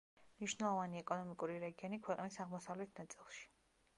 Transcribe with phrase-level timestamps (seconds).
[0.43, 3.47] მნიშვნელოვანი ეკონომიკური რეგიონი ქვეყნის აღმოსავლეთ ნაწილში.